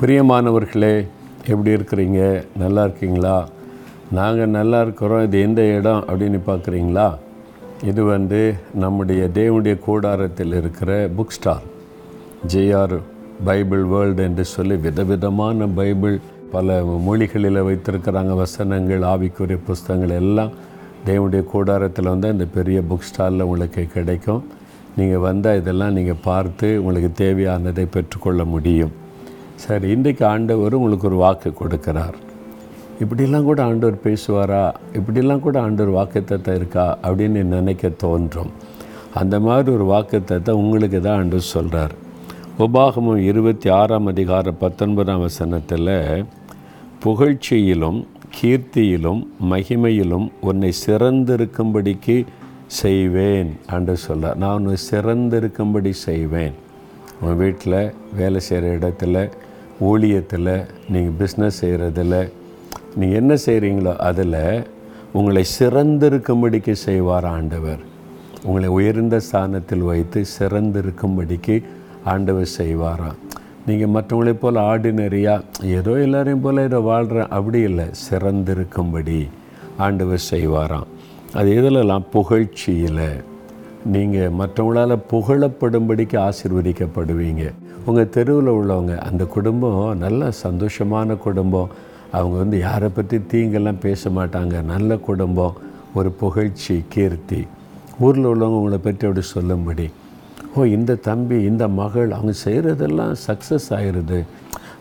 பிரியமானவர்களே 0.00 1.06
எப்படி 1.46 1.70
இருக்கிறீங்க? 1.74 2.46
நல்லா 2.56 2.82
இருக்கீங்களா? 2.82 3.48
நாங்கள் 4.12 4.48
நல்லா 4.48 4.82
இருக்கிறோம். 4.82 5.24
இது 5.24 5.40
எந்த 5.40 5.62
இடம் 5.62 6.04
அப்படின்னு 6.08 6.40
பார்க்குறீங்களா? 6.46 7.16
இது 7.84 8.04
வந்து 8.04 8.54
நம்முடைய 8.74 9.30
தேவனுடைய 9.34 9.78
கூடாரத்தில் 9.78 10.52
இருக்கிற 10.52 11.08
book 11.08 11.28
stall 11.28 11.64
JR 12.46 13.00
Bible 13.44 13.84
world 13.84 14.22
என்று 14.22 14.44
சொல்லி 14.44 14.76
விதவிதமான 14.76 15.66
பைபிள் 15.66 16.20
பல 16.50 16.84
மொழிகளில் 16.84 17.62
வைத்திருக்கிறாங்க. 17.62 18.34
வசனங்கள் 18.34 19.00
ஆவிக்குரிய 19.00 19.58
புஸ்தகங்கள் 19.66 20.16
எல்லாம் 20.16 20.50
தேவனுடைய 21.06 21.44
கூடாரத்தில் 21.44 22.08
வந்து 22.08 22.28
இந்த 22.28 22.44
பெரிய 22.44 22.80
புக் 22.90 23.08
ஸ்டாலில் 23.10 23.40
உங்களுக்கு 23.40 23.86
கிடைக்கும். 23.86 24.44
நீங்கள் 24.96 25.18
வந்தால் 25.18 25.56
இதெல்லாம் 25.56 25.92
நீங்கள் 25.92 26.22
பார்த்து 26.22 26.84
உங்களுக்கு 26.84 27.24
தேவையானதை 27.24 27.86
பெற்றுக்கொள்ள 27.90 28.44
முடியும். 28.44 29.06
சரி 29.62 29.86
இன்றைக்கு 29.88 30.24
ஆண்டவர் 30.26 30.74
உங்களுக்கு 30.78 31.06
ஒரு 31.06 31.16
வாக்கு 31.16 31.50
கொடுக்கிறார். 31.60 32.16
இப்படிலாம் 33.02 33.46
கூட 33.48 33.60
ஆண்டவர் 33.62 33.96
பேசுவாரா? 34.04 34.64
இப்படிலாம் 34.98 35.44
கூட 35.46 35.56
ஆண்டவர் 35.60 35.96
வாக்குத்தத்தை 35.98 36.52
இருக்கா? 36.54 36.98
அப்படின்னு 37.02 37.40
நினைக்க 37.54 37.88
தோன்றும். 37.88 38.52
அந்த 39.20 39.40
மாதிரி 39.40 39.70
ஒரு 39.76 39.86
வாக்குத்தத்தை 39.94 40.50
உங்களுக்கு 40.50 41.00
தான் 41.00 41.18
ஆண்டவர் 41.18 41.52
சொல்கிறார் 41.54 41.94
உபாகமும் 42.64 43.20
இருபத்தி 43.30 43.68
ஆறாம் 43.70 44.06
அதிகார 44.06 44.52
பத்தொன்பதாம் 44.62 45.20
வசனத்தில் 45.20 45.90
புகழ்ச்சியிலும் 47.04 48.00
கீர்த்தியிலும் 48.38 49.20
மகிமையிலும் 49.50 50.26
உன்னை 50.40 50.70
சிறந்திருக்கும்படிக்கு 50.86 52.16
செய்வேன் 52.66 53.52
என்று 53.76 53.96
சொல்கிறார் 54.06 54.40
நான் 54.44 54.56
உன்னை 54.60 54.76
சிறந்திருக்கும்படி 54.90 55.92
செய்வேன். 56.06 56.56
உன் 57.20 57.36
வீட்டில் 57.36 57.80
வேலை 58.16 58.40
செய்கிற 58.40 58.74
இடத்துல 58.78 59.28
ஊழியத்தில் 59.80 60.66
நீங்கள் 60.92 61.16
பிஸ்னஸ் 61.20 61.58
செய்கிறதில் 61.60 62.30
நீங்கள் 62.94 63.18
என்ன 63.20 63.34
செய்கிறீங்களோ 63.46 63.96
அதில் 63.96 64.66
உங்களை 65.12 65.44
சிறந்திருக்கும்படிக்கு 65.58 66.72
செய்வார் 66.72 67.24
ஆண்டவர். 67.24 67.80
உங்களை 68.44 68.68
உயர்ந்த 68.68 69.20
ஸ்தானத்தில் 69.20 69.84
வைத்து 69.90 70.24
சிறந்திருக்கும்படிக்கு 70.38 71.62
ஆண்டவர் 72.04 72.50
செய்வாராம் 72.58 73.18
நீங்கள் 73.66 73.94
மற்றவங்களைப் 73.94 74.42
போல் 74.42 74.56
ஆர்டினரியாக 74.56 75.64
ஏதோ 75.78 76.00
எல்லாரையும் 76.00 76.40
போல் 76.40 76.64
இதை 76.64 76.80
வாழ்கிறேன் 76.80 77.28
அப்படி 77.28 77.60
இல்லை 77.60 77.86
சிறந்திருக்கும்படி 78.10 79.28
ஆண்டவர் 79.76 80.22
செய்வாராம். 80.30 80.86
அது 81.32 81.48
எதுலலாம் 81.60 82.06
புகழ்ச்சியில். 82.12 83.04
நீங்கள் 83.84 84.30
மற்றவங்களால் 84.30 85.04
புகழப்படும்படிக்கு 85.10 86.16
ஆசிர்வதிக்கப்படுவீங்க. 86.28 87.52
உங்கள் 87.84 88.08
தெருவில் 88.08 88.50
உள்ளவங்க 88.58 88.98
அந்த 88.98 89.24
குடும்பம் 89.24 89.98
நல்ல 89.98 90.30
சந்தோஷமான 90.42 91.16
குடும்பம். 91.16 91.68
அவங்க 92.12 92.36
வந்து 92.38 92.58
யாரை 92.58 92.88
பற்றி 92.88 93.18
தீங்கெல்லாம் 93.18 93.78
பேச 93.78 94.10
மாட்டாங்க. 94.10 94.62
நல்ல 94.62 94.96
குடும்பம் 94.96 95.56
ஒரு 95.94 96.10
புகழ்ச்சி 96.10 96.84
கீர்த்தி. 96.88 97.46
ஊரில் 98.00 98.24
உள்ளவங்க 98.24 98.58
உங்களை 98.60 98.78
பற்றி 98.78 99.06
அப்படி 99.06 99.26
சொல்லும்படி. 99.26 99.90
ஓ 100.54 100.64
இந்த 100.64 100.94
தம்பி 100.94 101.42
இந்த 101.42 101.68
மகள் 101.68 102.10
அவங்க 102.10 102.32
செய்கிறதெல்லாம் 102.44 103.14
சக்ஸஸ் 103.26 103.68
ஆயிடுது 103.70 104.24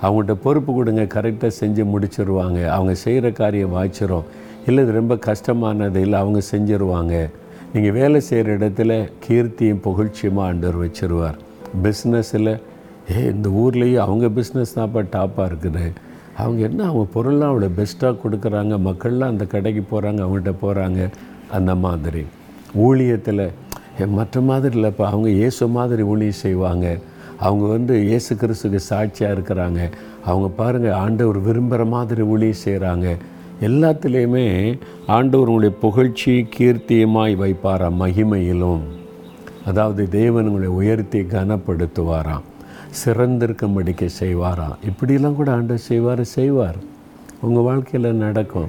அவங்கள்ட்ட 0.02 0.34
பொறுப்பு 0.34 0.73
கொடுங்க 0.73 1.04
கரெக்டாக 1.04 1.52
செஞ்சு 1.59 1.84
முடிச்சிருவாங்க. 1.94 2.66
அவங்க 2.67 2.94
செய்கிற 2.94 3.32
காரியம் 3.32 3.76
வாய்ச்சிரும். 3.76 4.23
இல்லை 4.66 4.84
இது 4.84 4.92
ரொம்ப 4.92 5.17
கஷ்டமானது 5.17 6.02
இல்லை 6.02 6.20
அவங்க 6.20 6.42
செஞ்சிருவாங்க. 6.52 7.30
நீங்கள் 7.78 7.95
வேலை 7.97 8.20
செய்கிற 8.28 8.53
இடத்துல 8.58 8.92
கீர்த்தியும் 9.23 9.81
புகழ்ச்சியுமா 9.88 10.42
ஆண்டவர் 10.50 10.78
வச்சிருவார். 10.83 11.36
பிஸ்னஸில் 11.83 12.52
ஏ 13.16 13.20
இந்த 13.33 13.47
ஊர்லேயே 13.64 13.97
அவங்க 14.06 14.28
பிஸ்னஸ் 14.38 14.73
தான்ப்பா 14.78 15.02
டாப்பாக 15.16 15.45
இருக்குது. 15.49 15.83
அவங்க 16.43 16.60
என்ன 16.70 16.80
அவங்க 16.88 17.05
பொருள்லாம் 17.15 17.52
அவ்வளோ 17.52 17.70
பெஸ்ட்டாக 17.80 18.15
கொடுக்குறாங்க? 18.23 18.73
மக்கள்லாம் 18.88 19.33
அந்த 19.33 19.45
கடைக்கு 19.54 19.83
போகிறாங்க 19.92 20.20
அவங்கள்ட்ட 20.26 20.54
போகிறாங்க 20.64 20.99
அந்த 21.60 21.76
மாதிரி. 21.86 22.23
ஊழியத்தில் 22.88 23.45
மற்ற 24.17 24.42
மாதிரி 24.49 24.73
இல்லைப்பா 24.80 25.05
அவங்க 25.14 25.30
இயேசு 25.42 25.70
மாதிரி 25.77 26.04
ஊழியம் 26.14 26.42
செய்வாங்க. 26.45 26.88
அவங்க 27.45 27.65
வந்து 27.77 27.95
இயேசு 28.09 28.33
கிறிஸ்துக்கு 28.44 28.82
சாட்சியாக 28.92 29.36
இருக்கிறாங்க. 29.38 29.82
அவங்க 30.30 30.49
பாருங்கள் 30.61 30.99
ஆண்டவர் 31.05 31.42
விரும்புகிற 31.49 31.86
மாதிரி 31.95 32.26
ஊழியம் 32.33 32.64
செய்கிறாங்க 32.67 33.08
எல்லாத்துலேயுமே 33.62 34.80
ஆண்டவர் 35.08 35.48
உங்களுடைய 35.48 35.80
புகழ்ச்சி 35.82 36.48
கீர்த்தியமாய் 36.58 37.36
வைப்பாரா? 37.44 37.88
மகிமையிலும். 38.00 38.80
அதாவது 39.66 40.10
தேவன் 40.10 40.48
உங்களை 40.48 40.68
உயர்த்தி 40.68 41.22
கனப்படுத்துவாராம். 41.22 42.45
சிறந்திருக்கும்படிக்க 43.06 44.10
செய்வாராம். 44.20 44.76
இப்படிலாம் 44.90 45.36
கூட 45.36 45.52
ஆண்டவர் 45.52 45.78
செய்வார் 45.78 46.23
செய்வார். 46.23 46.76
உங்கள் 47.42 47.64
வாழ்க்கையில் 47.64 48.14
நடக்கும். 48.14 48.68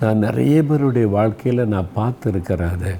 நான் 0.00 0.18
நிறைய 0.18 0.62
பேருடைய 0.62 1.08
வாழ்க்கையில் 1.08 1.68
நான் 1.68 1.86
பார்த்துருக்கிறேன் 1.96 2.72
அதை. 2.72 2.92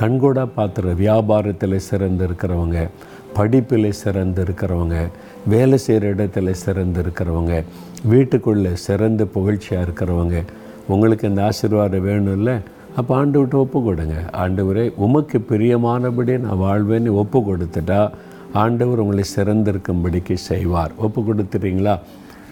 கண்கூடாக 0.00 0.48
பார்த்துரு 0.56 0.94
வியாபாரத்தில் 0.94 1.76
சிறந்து 1.76 2.28
இருக்கிறவங்க 2.28 2.88
படிப்பில் 3.34 3.92
சிறந்து 3.92 4.44
இருக்கிறவங்க 4.44 5.10
வேலை 5.46 5.78
செய்கிற 5.78 6.14
இடத்துல 6.14 6.50
சிறந்து 6.50 7.02
இருக்கிறவங்க 7.02 7.64
வீட்டுக்குள்ளே 8.04 8.70
சிறந்து 8.74 9.24
புகழ்ச்சியாக 9.24 9.84
இருக்கிறவங்க 9.86 10.42
உங்களுக்கு 10.92 11.28
இந்த 11.28 11.42
ஆசீர்வாதம் 11.50 12.06
வேணும்ல 12.08 12.52
அப்போ 12.98 13.12
ஆண்டு 13.20 13.38
விட்டு 13.40 13.56
ஒப்பு 13.58 13.78
கொடுங்க 13.82 14.16
ஆண்டவரே 14.42 14.84
உமக்கு 15.04 15.38
பிரியமானபடி 15.50 16.34
நான் 16.44 16.60
வாழ்வேன்னு 16.66 17.12
ஒப்பு 17.22 17.38
கொடுத்துட்டா 17.48 18.00
ஆண்டவர் 18.62 19.02
உங்களை 19.04 19.24
சிறந்திருக்கும்படிக்கு 19.36 20.34
செய்வார். 20.50 20.92
ஒப்பு 20.96 21.20
கொடுத்துறீங்களா 21.28 21.94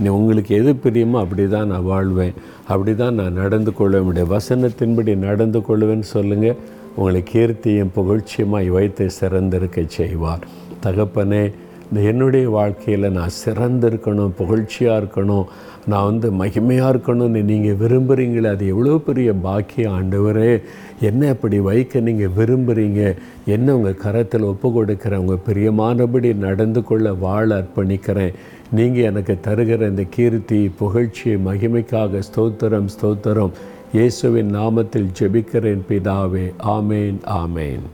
நீ 0.01 0.09
உங்களுக்கு 0.19 0.53
எது 0.61 0.73
பிரியமோ 0.85 1.17
அப்படி 1.25 1.45
தான் 1.49 1.71
நான் 1.73 1.89
வாழ்வேன். 1.91 2.35
அப்படி 2.73 2.93
தான் 3.03 3.19
நான் 3.21 3.39
நடந்து 3.43 3.73
கொள்வேன். 3.79 4.07
உடைய 4.11 4.27
வசனத்தின்படி 4.37 5.13
நடந்து 5.29 5.61
கொள்வேன்னு 5.69 6.09
சொல்லுங்கள் 6.17 6.59
உங்களை 6.97 7.21
கீர்த்தியும் 7.33 7.93
புகழ்ச்சியுமாய் 7.99 8.69
வைத்து 8.77 9.07
சிறந்திருக்க 9.21 9.85
செய்வார். 9.99 10.43
தகப்பனே 10.87 11.45
இந்த 11.93 12.03
என்னுடைய 12.11 12.45
வாழ்க்கையில் 12.51 13.15
நான் 13.17 13.35
சிறந்திருக்கணும் 13.41 14.37
புகழ்ச்சியாக 14.39 15.01
இருக்கணும் 15.01 15.49
நான் 15.91 16.07
வந்து 16.09 16.29
மகிமையாக 16.41 16.93
இருக்கணும்னு 16.93 17.41
நீங்கள் 17.51 17.79
விரும்புகிறீங்களே 17.83 18.49
அது 18.55 18.65
எவ்வளோ 18.75 18.97
பெரிய 19.09 19.33
பாக்கியம் 19.47 19.95
ஆண்டவரே. 19.99 20.53
என்ன 21.09 21.29
அப்படி 21.35 21.59
வைக்க 21.69 22.01
நீங்கள் 22.09 22.35
விரும்புகிறீங்க 22.39 23.03
என்ன 23.55 23.77
உங்கள் 23.77 24.01
கரத்தில் 24.05 24.49
ஒப்பு 24.53 24.69
கொடுக்குறேன் 24.77 25.23
உங்கள் 25.25 25.45
பிரியமானபடி 25.49 26.33
நடந்து 26.49 26.83
கொள்ள 26.91 27.13
வாழ 27.27 27.49
அர்ப்பணிக்கிறேன். 27.61 28.37
நீங்கள் 28.79 29.09
எனக்கு 29.13 29.37
தருகிற 29.49 29.89
இந்த 29.95 30.05
கீர்த்தி 30.17 30.61
புகழ்ச்சி 30.83 31.31
மகிமைக்காக 31.49 32.23
ஸ்தோத்திரம் 32.29 32.93
ஸ்தோத்திரம். 32.95 33.57
இயேசுவின் 33.97 34.55
நாமத்தில் 34.59 35.11
ஜெபிக்கிறேன் 35.21 35.85
பிதாவே. 35.91 36.47
ஆமேன் 36.77 37.19
ஆமேன். 37.43 37.85